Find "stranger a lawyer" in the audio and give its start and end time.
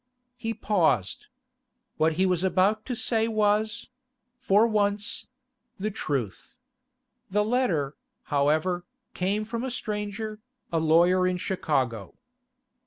9.69-11.27